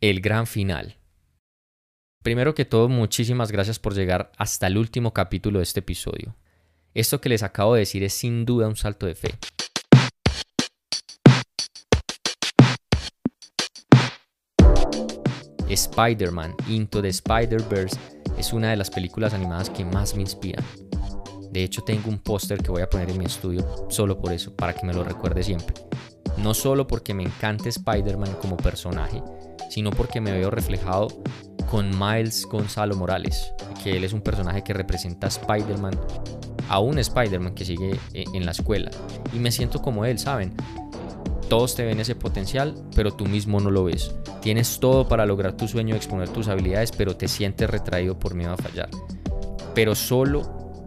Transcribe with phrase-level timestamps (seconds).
[0.00, 0.96] el gran final.
[2.22, 6.36] Primero que todo, muchísimas gracias por llegar hasta el último capítulo de este episodio.
[6.94, 9.34] Esto que les acabo de decir es sin duda un salto de fe.
[15.68, 17.98] Spider-Man Into the Spider-Verse
[18.38, 20.64] es una de las películas animadas que más me inspiran.
[21.50, 24.54] De hecho, tengo un póster que voy a poner en mi estudio solo por eso,
[24.54, 25.74] para que me lo recuerde siempre.
[26.36, 29.22] No solo porque me encanta Spider-Man como personaje,
[29.68, 31.08] sino porque me veo reflejado
[31.70, 35.98] con Miles Gonzalo Morales, que él es un personaje que representa a Spider-Man,
[36.68, 38.90] a un Spider-Man que sigue eh, en la escuela.
[39.32, 40.54] Y me siento como él, ¿saben?
[41.48, 44.14] Todos te ven ese potencial, pero tú mismo no lo ves.
[44.42, 48.52] Tienes todo para lograr tu sueño exponer tus habilidades, pero te sientes retraído por miedo
[48.52, 48.90] a fallar.
[49.74, 50.42] Pero solo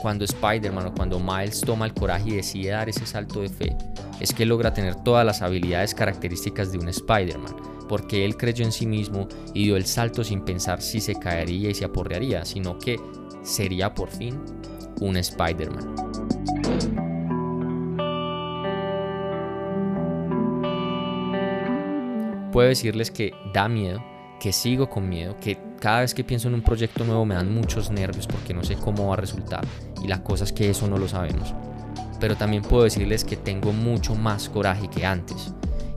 [0.00, 3.76] cuando Spider-Man o cuando Miles toma el coraje y decide dar ese salto de fe,
[4.20, 7.54] es que logra tener todas las habilidades características de un Spider-Man,
[7.92, 11.68] porque él creyó en sí mismo y dio el salto sin pensar si se caería
[11.68, 12.98] y se aporrearía, sino que
[13.42, 14.40] sería por fin
[15.00, 15.94] un Spider-Man.
[22.50, 24.02] puedo decirles que da miedo,
[24.40, 27.52] que sigo con miedo, que cada vez que pienso en un proyecto nuevo me dan
[27.52, 29.66] muchos nervios porque no sé cómo va a resultar
[30.02, 31.54] y la cosa es que eso no lo sabemos.
[32.18, 35.52] Pero también puedo decirles que tengo mucho más coraje que antes.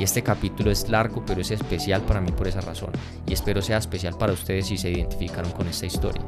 [0.00, 2.90] Este capítulo es largo, pero es especial para mí por esa razón.
[3.26, 6.22] Y espero sea especial para ustedes si se identificaron con esta historia.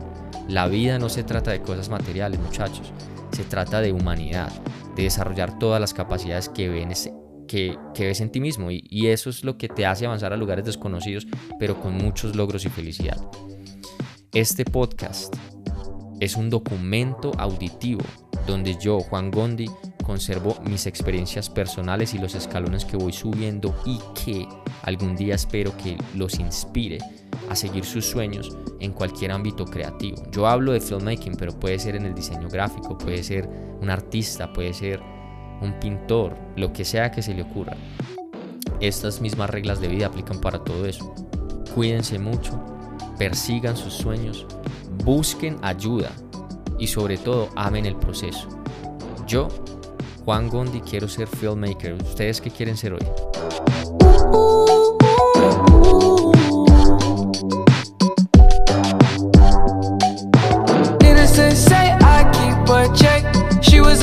[0.47, 2.93] La vida no se trata de cosas materiales, muchachos.
[3.33, 4.53] Se trata de humanidad,
[4.95, 6.93] de desarrollar todas las capacidades que ven
[7.49, 10.37] que, ves en ti mismo y, y eso es lo que te hace avanzar a
[10.37, 11.27] lugares desconocidos,
[11.59, 13.17] pero con muchos logros y felicidad.
[14.33, 15.35] Este podcast
[16.21, 18.03] es un documento auditivo
[18.47, 19.71] donde yo, Juan Gondi,
[20.03, 24.49] conservo mis experiencias personales y los escalones que voy subiendo y que
[24.83, 26.99] algún día espero que los inspire
[27.49, 30.23] a seguir sus sueños en cualquier ámbito creativo.
[30.31, 33.49] Yo hablo de filmmaking, pero puede ser en el diseño gráfico, puede ser
[33.81, 35.01] un artista, puede ser
[35.61, 37.77] un pintor, lo que sea que se le ocurra.
[38.81, 41.15] Estas mismas reglas de vida aplican para todo eso.
[41.75, 42.61] Cuídense mucho,
[43.19, 44.47] persigan sus sueños,
[45.05, 46.11] busquen ayuda
[46.79, 48.49] y sobre todo amen el proceso.
[49.27, 49.49] Yo,
[50.25, 51.95] Juan Gondi, quiero ser filmmaker.
[51.95, 53.07] ¿Ustedes qué quieren ser hoy?
[63.63, 64.03] She was